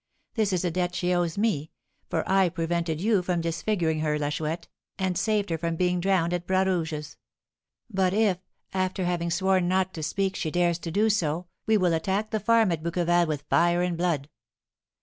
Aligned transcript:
This 0.33 0.51
is 0.51 0.65
a 0.65 0.71
debt 0.71 0.95
she 0.95 1.13
owes 1.13 1.37
me, 1.37 1.69
for 2.09 2.27
I 2.27 2.49
prevented 2.49 2.99
you 2.99 3.21
from 3.21 3.39
disfiguring 3.39 3.99
her, 3.99 4.17
La 4.17 4.31
Chouette, 4.31 4.67
and 4.97 5.15
saved 5.15 5.51
her 5.51 5.59
from 5.59 5.75
being 5.75 5.99
drowned 5.99 6.33
at 6.33 6.47
Bras 6.47 6.65
Rouge's; 6.65 7.17
but 7.87 8.11
if, 8.11 8.39
after 8.73 9.05
having 9.05 9.29
sworn 9.29 9.67
not 9.67 9.93
to 9.93 10.01
speak, 10.01 10.35
she 10.35 10.49
dares 10.49 10.79
to 10.79 10.89
do 10.89 11.11
so, 11.11 11.45
we 11.67 11.77
will 11.77 11.93
attack 11.93 12.31
the 12.31 12.39
farm 12.39 12.71
at 12.71 12.81
Bouqueval 12.81 13.27
with 13.27 13.43
fire 13.47 13.83
and 13.83 13.95
blood!' 13.95 14.27